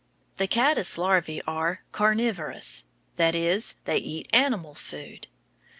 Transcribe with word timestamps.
The 0.37 0.47
caddice 0.47 0.95
larvæ 0.95 1.41
are 1.45 1.83
carnivorous; 1.91 2.85
that 3.17 3.35
is, 3.35 3.75
they 3.85 3.97
eat 3.99 4.27
animal 4.33 4.73
food. 4.73 5.27